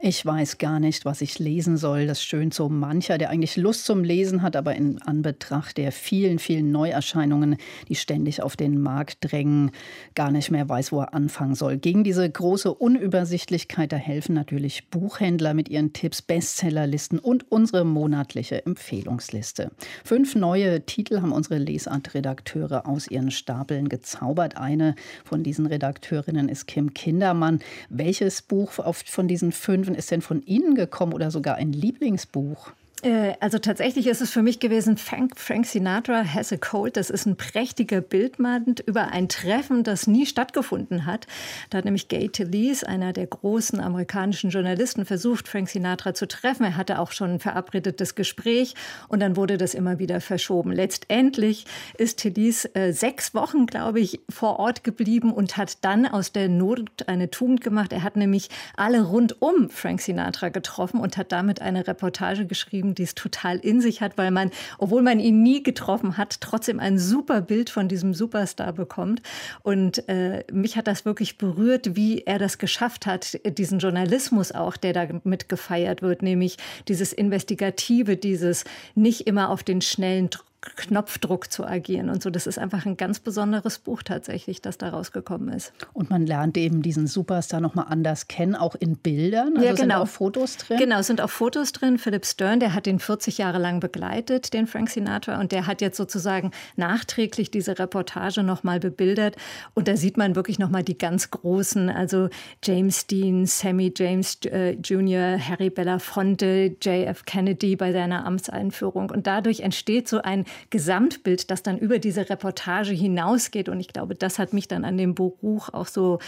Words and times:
ich 0.00 0.24
weiß 0.24 0.58
gar 0.58 0.78
nicht, 0.78 1.04
was 1.04 1.20
ich 1.22 1.40
lesen 1.40 1.76
soll. 1.76 2.06
Das 2.06 2.22
stöhnt 2.22 2.54
so 2.54 2.68
mancher, 2.68 3.18
der 3.18 3.30
eigentlich 3.30 3.56
Lust 3.56 3.84
zum 3.84 4.04
Lesen 4.04 4.42
hat, 4.42 4.54
aber 4.54 4.76
in 4.76 5.02
Anbetracht 5.02 5.76
der 5.76 5.90
vielen, 5.90 6.38
vielen 6.38 6.70
Neuerscheinungen, 6.70 7.56
die 7.88 7.96
ständig 7.96 8.40
auf 8.40 8.56
den 8.56 8.80
Markt 8.80 9.18
drängen, 9.20 9.72
gar 10.14 10.30
nicht 10.30 10.52
mehr 10.52 10.68
weiß, 10.68 10.92
wo 10.92 11.00
er 11.00 11.14
anfangen 11.14 11.56
soll. 11.56 11.78
Gegen 11.78 12.04
diese 12.04 12.30
große 12.30 12.72
Unübersichtlichkeit, 12.72 13.90
da 13.90 13.96
helfen 13.96 14.34
natürlich 14.34 14.88
Buchhändler 14.88 15.52
mit 15.52 15.68
ihren 15.68 15.92
Tipps, 15.92 16.22
Bestsellerlisten 16.22 17.18
und 17.18 17.50
unsere 17.50 17.84
monatliche 17.84 18.64
Empfehlungsliste. 18.64 19.72
Fünf 20.04 20.36
neue 20.36 20.86
Titel 20.86 21.22
haben 21.22 21.32
unsere 21.32 21.58
Lesart-Redakteure 21.58 22.86
aus 22.86 23.08
ihren 23.08 23.32
Stapeln 23.32 23.88
gezaubert. 23.88 24.56
Eine 24.58 24.94
von 25.24 25.42
diesen 25.42 25.66
Redakteurinnen 25.66 26.48
ist 26.48 26.68
Kim 26.68 26.94
Kindermann. 26.94 27.58
Welches 27.88 28.42
Buch 28.42 28.70
von 28.70 29.26
diesen 29.26 29.50
fünf 29.50 29.87
Fünfen 29.88 29.98
ist 29.98 30.10
denn 30.10 30.20
von 30.20 30.42
Ihnen 30.44 30.74
gekommen 30.74 31.14
oder 31.14 31.30
sogar 31.30 31.54
ein 31.54 31.72
Lieblingsbuch? 31.72 32.72
Äh, 33.02 33.34
also 33.40 33.58
tatsächlich 33.58 34.06
ist 34.06 34.20
es 34.20 34.30
für 34.30 34.42
mich 34.42 34.60
gewesen, 34.60 34.96
Frank, 34.96 35.38
Frank, 35.38 35.66
Sinatra 35.66 36.24
has 36.24 36.52
a 36.52 36.56
cold. 36.56 36.96
Das 36.96 37.10
ist 37.10 37.26
ein 37.26 37.36
prächtiger 37.36 38.00
Bildband 38.00 38.80
über 38.80 39.08
ein 39.08 39.28
Treffen, 39.28 39.84
das 39.84 40.06
nie 40.06 40.26
stattgefunden 40.26 41.06
hat. 41.06 41.26
Da 41.70 41.78
hat 41.78 41.84
nämlich 41.84 42.08
Gay 42.08 42.28
Talese, 42.28 42.86
einer 42.88 43.12
der 43.12 43.26
großen 43.26 43.80
amerikanischen 43.80 44.50
Journalisten, 44.50 45.04
versucht, 45.04 45.48
Frank 45.48 45.68
Sinatra 45.68 46.14
zu 46.14 46.26
treffen. 46.26 46.64
Er 46.64 46.76
hatte 46.76 46.98
auch 46.98 47.12
schon 47.12 47.34
ein 47.34 47.40
verabredetes 47.40 48.14
Gespräch 48.14 48.74
und 49.08 49.20
dann 49.20 49.36
wurde 49.36 49.58
das 49.58 49.74
immer 49.74 49.98
wieder 49.98 50.20
verschoben. 50.20 50.72
Letztendlich 50.72 51.66
ist 51.96 52.20
Talese 52.20 52.74
äh, 52.74 52.92
sechs 52.92 53.34
Wochen, 53.34 53.66
glaube 53.66 54.00
ich, 54.00 54.20
vor 54.28 54.58
Ort 54.58 54.82
geblieben 54.82 55.32
und 55.32 55.56
hat 55.56 55.84
dann 55.84 56.06
aus 56.06 56.32
der 56.32 56.48
Not 56.48 57.08
eine 57.08 57.30
Tugend 57.30 57.60
gemacht. 57.60 57.92
Er 57.92 58.02
hat 58.02 58.16
nämlich 58.16 58.48
alle 58.76 59.02
rund 59.02 59.40
um 59.40 59.70
Frank 59.70 60.00
Sinatra 60.00 60.48
getroffen 60.48 61.00
und 61.00 61.16
hat 61.16 61.32
damit 61.32 61.60
eine 61.62 61.86
Reportage 61.86 62.46
geschrieben 62.46 62.87
geschrieben, 62.88 62.94
die 62.94 63.02
es 63.02 63.14
total 63.14 63.58
in 63.58 63.80
sich 63.80 64.00
hat, 64.00 64.16
weil 64.16 64.30
man, 64.30 64.50
obwohl 64.78 65.02
man 65.02 65.20
ihn 65.20 65.42
nie 65.42 65.62
getroffen 65.62 66.16
hat, 66.16 66.40
trotzdem 66.40 66.80
ein 66.80 66.98
super 66.98 67.40
Bild 67.40 67.70
von 67.70 67.88
diesem 67.88 68.14
Superstar 68.14 68.72
bekommt. 68.72 69.22
Und 69.62 70.08
äh, 70.08 70.44
mich 70.52 70.76
hat 70.76 70.86
das 70.86 71.04
wirklich 71.04 71.38
berührt, 71.38 71.96
wie 71.96 72.22
er 72.26 72.38
das 72.38 72.58
geschafft 72.58 73.06
hat, 73.06 73.38
diesen 73.44 73.78
Journalismus 73.78 74.52
auch, 74.52 74.76
der 74.76 74.92
damit 74.92 75.48
gefeiert 75.48 76.02
wird, 76.02 76.22
nämlich 76.22 76.56
dieses 76.88 77.12
Investigative, 77.12 78.16
dieses 78.16 78.64
nicht 78.94 79.26
immer 79.26 79.50
auf 79.50 79.62
den 79.62 79.80
schnellen 79.80 80.30
Knopfdruck 80.60 81.52
zu 81.52 81.64
agieren 81.64 82.10
und 82.10 82.20
so. 82.20 82.30
Das 82.30 82.48
ist 82.48 82.58
einfach 82.58 82.84
ein 82.84 82.96
ganz 82.96 83.20
besonderes 83.20 83.78
Buch 83.78 84.02
tatsächlich, 84.02 84.60
das 84.60 84.76
da 84.76 84.88
rausgekommen 84.88 85.50
ist. 85.50 85.72
Und 85.92 86.10
man 86.10 86.26
lernt 86.26 86.56
eben 86.58 86.82
diesen 86.82 87.06
Superstar 87.06 87.60
noch 87.60 87.76
mal 87.76 87.84
anders 87.84 88.26
kennen, 88.26 88.56
auch 88.56 88.74
in 88.74 88.96
Bildern. 88.96 89.56
Also 89.56 89.66
ja, 89.66 89.72
genau. 89.72 89.76
sind 89.76 89.92
auch 89.92 90.08
Fotos 90.08 90.56
drin. 90.56 90.78
Genau, 90.78 90.98
es 90.98 91.06
sind 91.06 91.20
auch 91.20 91.30
Fotos 91.30 91.70
drin. 91.70 91.96
Philip 91.96 92.26
Stern, 92.26 92.58
der 92.58 92.74
hat 92.74 92.86
den 92.86 92.98
40 92.98 93.38
Jahre 93.38 93.58
lang 93.58 93.78
begleitet, 93.78 94.52
den 94.52 94.66
Frank 94.66 94.90
Sinatra, 94.90 95.38
und 95.40 95.52
der 95.52 95.68
hat 95.68 95.80
jetzt 95.80 95.96
sozusagen 95.96 96.50
nachträglich 96.74 97.52
diese 97.52 97.78
Reportage 97.78 98.42
noch 98.42 98.64
mal 98.64 98.80
bebildert. 98.80 99.36
Und 99.74 99.86
da 99.86 99.96
sieht 99.96 100.16
man 100.16 100.34
wirklich 100.34 100.58
noch 100.58 100.70
mal 100.70 100.82
die 100.82 100.98
ganz 100.98 101.30
großen, 101.30 101.88
also 101.88 102.30
James 102.64 103.06
Dean, 103.06 103.46
Sammy 103.46 103.92
James 103.96 104.40
äh, 104.46 104.72
Jr., 104.72 105.38
Harry 105.38 105.70
Belafonte, 105.70 106.76
JF 106.82 107.24
Kennedy 107.26 107.76
bei 107.76 107.92
seiner 107.92 108.26
Amtseinführung. 108.26 109.10
Und 109.10 109.28
dadurch 109.28 109.60
entsteht 109.60 110.08
so 110.08 110.20
ein 110.20 110.46
Gesamtbild, 110.70 111.50
das 111.50 111.62
dann 111.62 111.78
über 111.78 111.98
diese 111.98 112.28
Reportage 112.28 112.92
hinausgeht. 112.92 113.68
Und 113.68 113.80
ich 113.80 113.88
glaube, 113.88 114.14
das 114.14 114.38
hat 114.38 114.52
mich 114.52 114.68
dann 114.68 114.84
an 114.84 114.96
dem 114.96 115.14
Buch 115.14 115.68
auch 115.72 115.86
so 115.86 116.18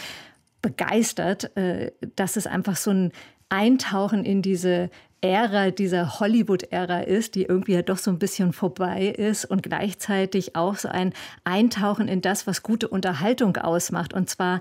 begeistert, 0.62 1.56
äh, 1.56 1.92
dass 2.16 2.36
es 2.36 2.46
einfach 2.46 2.76
so 2.76 2.91
ein 2.91 3.12
Eintauchen 3.48 4.24
in 4.24 4.42
diese 4.42 4.91
Ära, 5.22 5.70
dieser 5.70 6.19
Hollywood-Ära 6.19 7.00
ist, 7.00 7.34
die 7.34 7.42
irgendwie 7.42 7.75
ja 7.75 7.82
doch 7.82 7.98
so 7.98 8.10
ein 8.10 8.19
bisschen 8.19 8.53
vorbei 8.53 9.06
ist 9.06 9.44
und 9.44 9.62
gleichzeitig 9.62 10.56
auch 10.56 10.76
so 10.76 10.88
ein 10.88 11.12
Eintauchen 11.44 12.09
in 12.09 12.22
das, 12.22 12.47
was 12.47 12.62
gute 12.62 12.88
Unterhaltung 12.88 13.56
ausmacht. 13.56 14.14
Und 14.14 14.30
zwar 14.30 14.60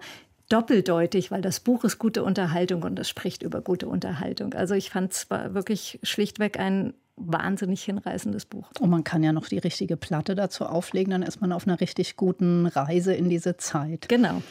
doppeldeutig, 0.49 1.31
weil 1.31 1.41
das 1.41 1.61
Buch 1.61 1.83
ist 1.85 1.97
gute 1.97 2.23
Unterhaltung 2.23 2.83
und 2.83 2.99
es 2.99 3.07
spricht 3.07 3.43
über 3.43 3.61
gute 3.61 3.87
Unterhaltung. 3.87 4.53
Also 4.53 4.73
ich 4.73 4.89
fand 4.89 5.13
es 5.13 5.29
wirklich 5.29 5.99
schlichtweg 6.03 6.59
ein 6.59 6.93
wahnsinnig 7.19 7.83
hinreißendes 7.83 8.45
Buch. 8.45 8.69
Und 8.79 8.89
man 8.89 9.03
kann 9.03 9.23
ja 9.23 9.31
noch 9.31 9.47
die 9.47 9.57
richtige 9.57 9.97
Platte 9.97 10.35
dazu 10.35 10.65
auflegen, 10.65 11.11
dann 11.11 11.23
ist 11.23 11.41
man 11.41 11.51
auf 11.51 11.67
einer 11.67 11.79
richtig 11.79 12.15
guten 12.15 12.65
Reise 12.65 13.13
in 13.13 13.29
diese 13.29 13.57
Zeit. 13.57 14.07
Genau. 14.09 14.41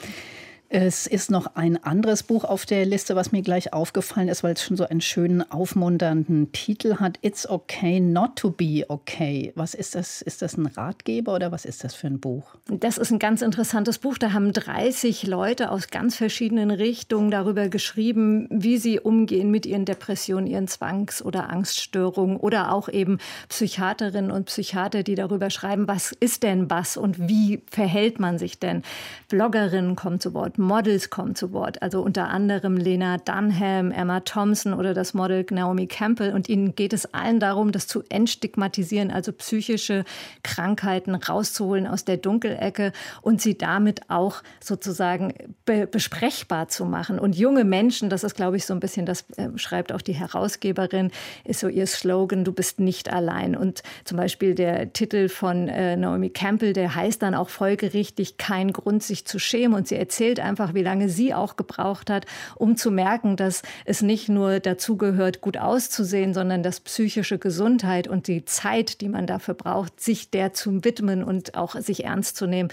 Es 0.71 1.07
ist 1.07 1.31
noch 1.31 1.55
ein 1.55 1.83
anderes 1.83 2.23
Buch 2.23 2.45
auf 2.45 2.67
der 2.67 2.85
Liste, 2.85 3.17
was 3.17 3.33
mir 3.33 3.41
gleich 3.41 3.73
aufgefallen 3.73 4.29
ist, 4.29 4.43
weil 4.43 4.53
es 4.53 4.63
schon 4.63 4.77
so 4.77 4.87
einen 4.87 5.01
schönen, 5.01 5.51
aufmunternden 5.51 6.53
Titel 6.53 6.97
hat. 6.97 7.19
It's 7.23 7.49
okay 7.49 8.01
not 8.01 8.37
to 8.37 8.51
be 8.51 8.85
okay. 8.89 9.51
Was 9.55 9.73
ist 9.73 9.95
das? 9.95 10.21
Ist 10.21 10.43
das 10.43 10.59
ein 10.59 10.67
Ratgeber 10.67 11.35
oder 11.35 11.53
was 11.53 11.65
ist 11.65 11.85
das 11.85 11.95
für 11.95 12.09
ein 12.09 12.21
Buch? 12.21 12.55
Das 12.67 12.99
ist 12.99 13.11
ein 13.11 13.19
ganz 13.19 13.41
interessantes 13.41 13.97
Buch. 13.97 14.19
Da 14.19 14.35
haben 14.35 14.53
30 14.53 15.27
Leute 15.27 15.71
aus 15.71 15.89
ganz 15.89 16.17
verschiedenen 16.17 16.71
Richtungen 16.71 17.31
darüber 17.31 17.71
geschrieben, 17.71 18.47
wie 18.51 18.77
sie 18.77 19.01
umgehen 19.01 19.51
mit 19.51 19.65
ihren 19.65 19.87
Depressionen, 19.87 20.47
ihren 20.47 20.69
Zwangs- 20.69 21.23
oder 21.23 21.49
Angststörungen 21.49 22.37
oder 22.37 22.73
auch 22.73 22.91
eben 22.91 23.21
Psychiaterinnen 23.49 24.31
und 24.31 24.45
Psychiater, 24.45 25.03
die 25.03 25.15
darüber 25.15 25.49
schreiben, 25.49 25.89
was 25.89 26.13
ist 26.13 26.43
denn 26.43 26.69
was 26.69 26.99
und 26.99 27.27
wie 27.27 27.63
verhält 27.71 28.21
man 28.21 28.37
sich 28.37 28.59
denn. 28.59 28.83
Bloggerinnen 29.31 29.97
kommen 29.97 30.21
zu 30.21 30.35
Wort. 30.35 30.58
Models 30.59 31.11
kommen 31.11 31.35
zu 31.35 31.53
Wort, 31.53 31.83
also 31.83 32.03
unter 32.03 32.29
anderem 32.29 32.77
Lena 32.77 33.19
Dunham, 33.19 33.91
Emma 33.91 34.21
Thompson 34.21 34.75
oder 34.75 34.95
das 34.95 35.15
Model 35.15 35.47
Naomi 35.51 35.87
Campbell. 35.87 36.33
Und 36.35 36.49
ihnen 36.49 36.75
geht 36.75 36.93
es 36.93 37.15
allen 37.15 37.41
darum, 37.41 37.73
das 37.73 37.87
zu 37.87 38.03
entstigmatisieren, 38.09 39.11
also 39.11 39.33
psychische 39.33 40.05
Krankheiten 40.43 41.15
rauszuholen 41.15 41.87
aus 41.87 42.05
der 42.05 42.17
Dunkelecke 42.17 42.93
und 43.23 43.41
sie 43.41 43.57
damit 43.57 44.11
auch 44.11 44.43
sozusagen 44.61 45.33
be 45.65 45.87
besprechbar 45.87 46.69
zu 46.69 46.85
machen. 46.85 47.19
Und 47.19 47.37
junge 47.37 47.65
Menschen, 47.65 48.11
das 48.11 48.25
ist, 48.25 48.35
glaube 48.35 48.57
ich, 48.57 48.67
so 48.67 48.75
ein 48.75 48.81
bisschen, 48.81 49.07
das 49.07 49.25
äh, 49.37 49.49
schreibt 49.57 49.93
auch 49.93 50.03
die 50.03 50.13
Herausgeberin, 50.13 51.11
ist 51.45 51.61
so 51.61 51.69
ihr 51.69 51.87
Slogan, 51.87 52.45
du 52.45 52.53
bist 52.53 52.81
nicht 52.81 53.13
allein. 53.13 53.57
Und 53.57 53.83
zum 54.05 54.17
Beispiel 54.17 54.55
der 54.55 54.93
Titel 54.93 55.29
von 55.29 55.69
äh, 55.69 55.97
Naomi 55.97 56.31
Campbell, 56.31 56.73
der 56.73 56.95
heißt 56.95 57.23
dann 57.23 57.35
auch 57.35 57.49
folgerichtig, 57.49 58.37
kein 58.37 58.73
Grund, 58.73 59.03
sich 59.03 59.25
zu 59.25 59.39
schämen. 59.39 59.77
Und 59.77 59.89
sie 59.89 59.97
erzählt 59.97 60.41
einfach, 60.49 60.75
wie 60.75 60.83
lange 60.83 61.09
sie 61.09 61.35
auch 61.35 61.57
gebraucht 61.57 62.11
hat, 62.11 62.27
um 62.57 62.77
zu 62.77 62.91
merken, 62.91 63.37
dass 63.37 63.63
es 63.85 64.03
nicht 64.03 64.29
nur 64.29 64.61
dazu 64.61 64.97
gehört, 64.97 65.41
gut 65.41 65.57
auszusehen, 65.57 66.35
sondern 66.35 66.63
dass 66.63 66.81
psychische 66.81 67.39
Gesundheit 67.39 68.09
und 68.09 68.27
die 68.27 68.45
Zeit, 68.45 69.01
die 69.01 69.09
man 69.09 69.27
dafür 69.27 69.55
braucht, 69.55 70.01
sich 70.01 70.31
der 70.31 70.53
zu 70.53 70.85
widmen 70.85 71.23
und 71.23 71.55
auch 71.55 71.77
sich 71.77 72.05
ernst 72.05 72.37
zu 72.37 72.47
nehmen, 72.47 72.71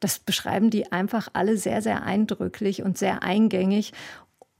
das 0.00 0.18
beschreiben 0.18 0.70
die 0.70 0.92
einfach 0.92 1.28
alle 1.32 1.56
sehr, 1.56 1.82
sehr 1.82 2.02
eindrücklich 2.02 2.82
und 2.82 2.98
sehr 2.98 3.22
eingängig. 3.22 3.92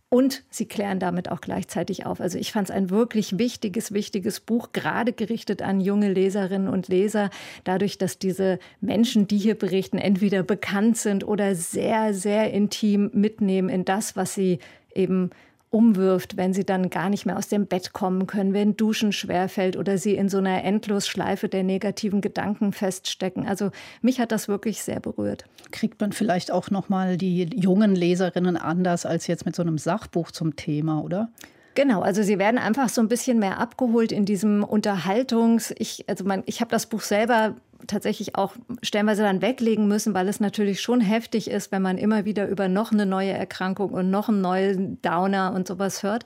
Und 0.08 0.44
sie 0.50 0.66
klären 0.66 1.00
damit 1.00 1.30
auch 1.32 1.40
gleichzeitig 1.40 2.06
auf. 2.06 2.20
Also 2.20 2.38
ich 2.38 2.52
fand 2.52 2.68
es 2.68 2.74
ein 2.74 2.90
wirklich 2.90 3.38
wichtiges, 3.38 3.92
wichtiges 3.92 4.38
Buch, 4.38 4.70
gerade 4.72 5.12
gerichtet 5.12 5.62
an 5.62 5.80
junge 5.80 6.12
Leserinnen 6.12 6.68
und 6.68 6.86
Leser, 6.86 7.30
dadurch, 7.64 7.98
dass 7.98 8.18
diese 8.18 8.60
Menschen, 8.80 9.26
die 9.26 9.38
hier 9.38 9.56
berichten, 9.56 9.98
entweder 9.98 10.44
bekannt 10.44 10.96
sind 10.96 11.26
oder 11.26 11.56
sehr, 11.56 12.14
sehr 12.14 12.52
intim 12.52 13.10
mitnehmen 13.14 13.68
in 13.68 13.84
das, 13.84 14.14
was 14.14 14.34
sie 14.34 14.60
eben 14.94 15.30
umwirft, 15.76 16.38
wenn 16.38 16.54
sie 16.54 16.64
dann 16.64 16.88
gar 16.88 17.10
nicht 17.10 17.26
mehr 17.26 17.36
aus 17.36 17.48
dem 17.48 17.66
Bett 17.66 17.92
kommen 17.92 18.26
können, 18.26 18.54
wenn 18.54 18.78
Duschen 18.78 19.12
schwerfällt 19.12 19.76
oder 19.76 19.98
sie 19.98 20.14
in 20.14 20.30
so 20.30 20.38
einer 20.38 20.64
Endlosschleife 20.64 21.50
der 21.50 21.64
negativen 21.64 22.22
Gedanken 22.22 22.72
feststecken. 22.72 23.46
Also 23.46 23.70
mich 24.00 24.18
hat 24.18 24.32
das 24.32 24.48
wirklich 24.48 24.80
sehr 24.80 25.00
berührt. 25.00 25.44
Kriegt 25.72 26.00
man 26.00 26.12
vielleicht 26.12 26.50
auch 26.50 26.70
noch 26.70 26.88
mal 26.88 27.18
die 27.18 27.42
jungen 27.54 27.94
Leserinnen 27.94 28.56
anders 28.56 29.04
als 29.04 29.26
jetzt 29.26 29.44
mit 29.44 29.54
so 29.54 29.60
einem 29.60 29.76
Sachbuch 29.76 30.30
zum 30.30 30.56
Thema, 30.56 31.02
oder? 31.02 31.28
Genau, 31.74 32.00
also 32.00 32.22
sie 32.22 32.38
werden 32.38 32.56
einfach 32.56 32.88
so 32.88 33.02
ein 33.02 33.08
bisschen 33.08 33.38
mehr 33.38 33.58
abgeholt 33.60 34.10
in 34.12 34.24
diesem 34.24 34.64
Unterhaltungs. 34.64 35.74
Ich, 35.76 36.08
also 36.08 36.24
man, 36.24 36.42
ich 36.46 36.62
habe 36.62 36.70
das 36.70 36.86
Buch 36.86 37.02
selber 37.02 37.54
tatsächlich 37.86 38.36
auch 38.36 38.54
stellenweise 38.82 39.22
dann 39.22 39.42
weglegen 39.42 39.88
müssen, 39.88 40.14
weil 40.14 40.28
es 40.28 40.40
natürlich 40.40 40.80
schon 40.80 41.00
heftig 41.00 41.50
ist, 41.50 41.72
wenn 41.72 41.82
man 41.82 41.98
immer 41.98 42.24
wieder 42.24 42.48
über 42.48 42.68
noch 42.68 42.92
eine 42.92 43.06
neue 43.06 43.32
Erkrankung 43.32 43.90
und 43.90 44.10
noch 44.10 44.28
einen 44.28 44.40
neuen 44.40 45.02
Downer 45.02 45.52
und 45.54 45.66
sowas 45.66 46.02
hört. 46.02 46.24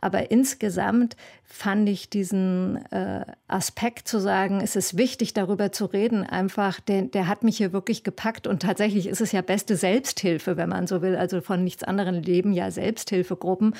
Aber 0.00 0.30
insgesamt 0.30 1.16
fand 1.44 1.88
ich 1.88 2.10
diesen 2.10 2.76
äh, 2.92 3.24
Aspekt 3.48 4.06
zu 4.06 4.20
sagen, 4.20 4.60
es 4.60 4.76
ist 4.76 4.96
wichtig, 4.96 5.34
darüber 5.34 5.72
zu 5.72 5.86
reden, 5.86 6.24
einfach, 6.24 6.78
der, 6.80 7.02
der 7.02 7.26
hat 7.26 7.42
mich 7.42 7.56
hier 7.56 7.72
wirklich 7.72 8.04
gepackt. 8.04 8.46
Und 8.46 8.62
tatsächlich 8.62 9.06
ist 9.06 9.20
es 9.20 9.32
ja 9.32 9.40
beste 9.40 9.76
Selbsthilfe, 9.76 10.56
wenn 10.56 10.68
man 10.68 10.86
so 10.86 11.02
will. 11.02 11.16
Also 11.16 11.40
von 11.40 11.64
nichts 11.64 11.84
anderem 11.84 12.22
leben 12.22 12.52
ja 12.52 12.70
Selbsthilfegruppen. 12.70 13.74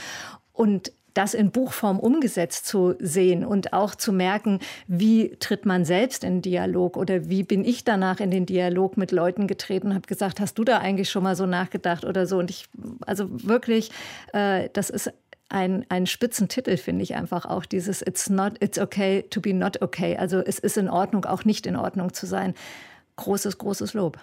Und 0.52 0.92
das 1.18 1.34
in 1.34 1.50
Buchform 1.50 1.98
umgesetzt 1.98 2.64
zu 2.66 2.94
sehen 3.00 3.44
und 3.44 3.72
auch 3.72 3.96
zu 3.96 4.12
merken, 4.12 4.60
wie 4.86 5.36
tritt 5.40 5.66
man 5.66 5.84
selbst 5.84 6.22
in 6.22 6.42
Dialog 6.42 6.96
oder 6.96 7.28
wie 7.28 7.42
bin 7.42 7.64
ich 7.64 7.82
danach 7.82 8.20
in 8.20 8.30
den 8.30 8.46
Dialog 8.46 8.96
mit 8.96 9.10
Leuten 9.10 9.48
getreten, 9.48 9.94
habe 9.94 10.06
gesagt, 10.06 10.38
hast 10.38 10.56
du 10.58 10.62
da 10.62 10.78
eigentlich 10.78 11.10
schon 11.10 11.24
mal 11.24 11.34
so 11.34 11.44
nachgedacht 11.44 12.04
oder 12.04 12.28
so? 12.28 12.38
Und 12.38 12.50
ich, 12.50 12.68
also 13.04 13.26
wirklich, 13.30 13.90
äh, 14.32 14.68
das 14.72 14.90
ist 14.90 15.10
ein, 15.48 15.84
ein 15.88 16.06
Spitzentitel, 16.06 16.76
finde 16.76 17.02
ich 17.02 17.16
einfach 17.16 17.46
auch, 17.46 17.64
dieses 17.64 18.00
It's 18.00 18.30
not, 18.30 18.62
it's 18.62 18.78
okay 18.78 19.22
to 19.28 19.40
be 19.40 19.52
not 19.52 19.82
okay. 19.82 20.16
Also 20.16 20.38
es 20.38 20.60
ist 20.60 20.76
in 20.76 20.88
Ordnung, 20.88 21.24
auch 21.24 21.44
nicht 21.44 21.66
in 21.66 21.74
Ordnung 21.74 22.12
zu 22.12 22.26
sein. 22.26 22.54
Großes, 23.16 23.58
großes 23.58 23.92
Lob. 23.94 24.18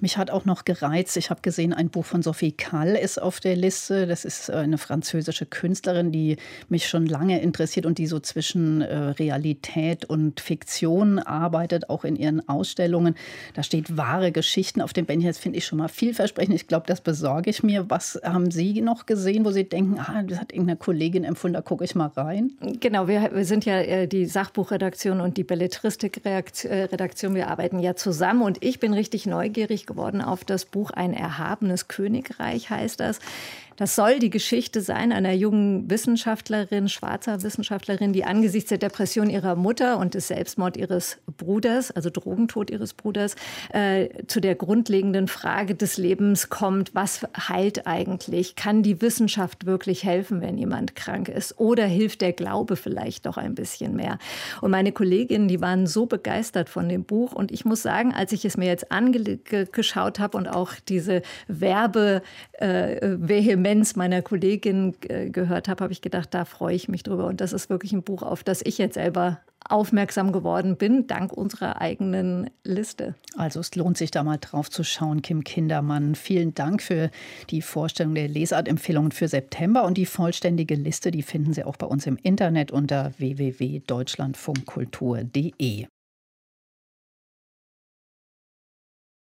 Mich 0.00 0.16
hat 0.16 0.30
auch 0.30 0.44
noch 0.44 0.64
gereizt, 0.64 1.16
ich 1.16 1.30
habe 1.30 1.40
gesehen, 1.40 1.72
ein 1.72 1.90
Buch 1.90 2.04
von 2.04 2.22
Sophie 2.22 2.52
Kall 2.52 2.94
ist 2.94 3.20
auf 3.20 3.40
der 3.40 3.56
Liste. 3.56 4.06
Das 4.06 4.24
ist 4.24 4.50
eine 4.50 4.78
französische 4.78 5.46
Künstlerin, 5.46 6.12
die 6.12 6.36
mich 6.68 6.88
schon 6.88 7.06
lange 7.06 7.40
interessiert 7.40 7.86
und 7.86 7.98
die 7.98 8.06
so 8.06 8.20
zwischen 8.20 8.82
äh, 8.82 8.96
Realität 8.96 10.04
und 10.04 10.40
Fiktion 10.40 11.18
arbeitet, 11.18 11.90
auch 11.90 12.04
in 12.04 12.16
ihren 12.16 12.48
Ausstellungen. 12.48 13.14
Da 13.54 13.62
steht 13.62 13.96
wahre 13.96 14.32
Geschichten 14.32 14.80
auf 14.80 14.92
dem 14.92 15.06
Bändchen. 15.06 15.28
Das 15.28 15.38
finde 15.38 15.58
ich 15.58 15.66
schon 15.66 15.78
mal 15.78 15.88
vielversprechend. 15.88 16.54
Ich 16.54 16.66
glaube, 16.66 16.86
das 16.86 17.00
besorge 17.00 17.50
ich 17.50 17.62
mir. 17.62 17.90
Was 17.90 18.20
haben 18.24 18.50
Sie 18.50 18.80
noch 18.80 19.06
gesehen, 19.06 19.44
wo 19.44 19.50
Sie 19.50 19.64
denken, 19.68 19.98
ah, 19.98 20.22
das 20.22 20.38
hat 20.38 20.52
irgendeine 20.52 20.78
Kollegin 20.78 21.24
empfunden, 21.24 21.54
da 21.54 21.62
gucke 21.62 21.84
ich 21.84 21.94
mal 21.94 22.06
rein? 22.16 22.52
Genau, 22.80 23.08
wir, 23.08 23.30
wir 23.34 23.44
sind 23.44 23.64
ja 23.64 23.78
äh, 23.80 24.06
die 24.06 24.26
Sachbuchredaktion 24.26 25.20
und 25.20 25.36
die 25.36 25.44
Belletristikredaktion. 25.44 27.34
Wir 27.34 27.48
arbeiten 27.48 27.78
ja 27.80 27.96
zusammen 27.96 28.42
und 28.42 28.64
ich 28.64 28.80
bin 28.80 28.92
richtig 28.94 29.26
neugierig 29.26 29.57
neugierig 29.58 29.86
geworden 29.86 30.22
auf 30.22 30.44
das 30.44 30.64
Buch 30.64 30.90
Ein 30.92 31.12
erhabenes 31.12 31.88
Königreich 31.88 32.70
heißt 32.70 33.00
das. 33.00 33.18
Das 33.78 33.94
soll 33.94 34.18
die 34.18 34.28
Geschichte 34.28 34.80
sein 34.80 35.12
einer 35.12 35.32
jungen 35.32 35.88
Wissenschaftlerin, 35.88 36.88
schwarzer 36.88 37.44
Wissenschaftlerin, 37.44 38.12
die 38.12 38.24
angesichts 38.24 38.70
der 38.70 38.78
Depression 38.78 39.30
ihrer 39.30 39.54
Mutter 39.54 39.98
und 39.98 40.14
des 40.14 40.26
Selbstmord 40.26 40.76
ihres 40.76 41.18
Bruders, 41.36 41.92
also 41.92 42.10
Drogentod 42.10 42.70
ihres 42.70 42.92
Bruders, 42.92 43.36
äh, 43.72 44.08
zu 44.26 44.40
der 44.40 44.56
grundlegenden 44.56 45.28
Frage 45.28 45.76
des 45.76 45.96
Lebens 45.96 46.48
kommt, 46.50 46.92
was 46.96 47.20
heilt 47.36 47.86
eigentlich? 47.86 48.56
Kann 48.56 48.82
die 48.82 49.00
Wissenschaft 49.00 49.64
wirklich 49.64 50.02
helfen, 50.02 50.40
wenn 50.40 50.58
jemand 50.58 50.96
krank 50.96 51.28
ist? 51.28 51.60
Oder 51.60 51.86
hilft 51.86 52.20
der 52.20 52.32
Glaube 52.32 52.74
vielleicht 52.74 53.26
doch 53.26 53.36
ein 53.36 53.54
bisschen 53.54 53.94
mehr? 53.94 54.18
Und 54.60 54.72
meine 54.72 54.90
Kolleginnen, 54.90 55.46
die 55.46 55.60
waren 55.60 55.86
so 55.86 56.06
begeistert 56.06 56.68
von 56.68 56.88
dem 56.88 57.04
Buch. 57.04 57.32
Und 57.32 57.52
ich 57.52 57.64
muss 57.64 57.82
sagen, 57.82 58.12
als 58.12 58.32
ich 58.32 58.44
es 58.44 58.56
mir 58.56 58.66
jetzt 58.66 58.90
angeschaut 58.90 60.18
habe 60.18 60.36
und 60.36 60.48
auch 60.48 60.72
diese 60.88 61.22
Werbevehemenz 61.46 62.22
äh, 62.60 63.67
Vehemenz 63.68 63.96
meiner 63.96 64.22
Kollegin 64.22 64.94
äh, 65.08 65.28
gehört 65.28 65.68
habe, 65.68 65.84
habe 65.84 65.92
ich 65.92 66.00
gedacht, 66.00 66.32
da 66.32 66.46
freue 66.46 66.74
ich 66.74 66.88
mich 66.88 67.02
drüber. 67.02 67.26
Und 67.26 67.42
das 67.42 67.52
ist 67.52 67.68
wirklich 67.68 67.92
ein 67.92 68.02
Buch, 68.02 68.22
auf 68.22 68.42
das 68.42 68.62
ich 68.64 68.78
jetzt 68.78 68.94
selber 68.94 69.40
aufmerksam 69.68 70.32
geworden 70.32 70.76
bin, 70.76 71.06
dank 71.06 71.30
unserer 71.32 71.78
eigenen 71.78 72.48
Liste. 72.64 73.14
Also 73.36 73.60
es 73.60 73.74
lohnt 73.74 73.98
sich 73.98 74.10
da 74.10 74.24
mal 74.24 74.38
drauf 74.38 74.70
zu 74.70 74.84
schauen, 74.84 75.20
Kim 75.20 75.44
Kindermann. 75.44 76.14
Vielen 76.14 76.54
Dank 76.54 76.80
für 76.80 77.10
die 77.50 77.60
Vorstellung 77.60 78.14
der 78.14 78.28
Lesartempfehlungen 78.28 79.12
für 79.12 79.28
September 79.28 79.84
und 79.84 79.98
die 79.98 80.06
vollständige 80.06 80.74
Liste, 80.74 81.10
die 81.10 81.20
finden 81.22 81.52
Sie 81.52 81.64
auch 81.64 81.76
bei 81.76 81.86
uns 81.86 82.06
im 82.06 82.16
Internet 82.22 82.70
unter 82.70 83.12
www.deutschlandfunkkultur.de. 83.18 85.88